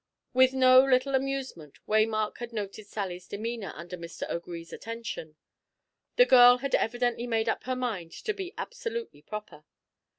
With 0.33 0.51
no 0.53 0.83
little 0.83 1.13
amusement 1.13 1.77
Waymark 1.87 2.39
had 2.39 2.51
noted 2.51 2.87
Sally's 2.87 3.27
demeanour 3.27 3.71
under 3.75 3.95
Mr. 3.97 4.27
O'Gree's 4.31 4.73
attentions. 4.73 5.35
The 6.15 6.25
girl 6.25 6.57
had 6.57 6.73
evidently 6.73 7.27
made 7.27 7.47
up 7.47 7.65
her 7.65 7.75
mind 7.75 8.11
to 8.13 8.33
be 8.33 8.55
absolutely 8.57 9.21
proper. 9.21 9.63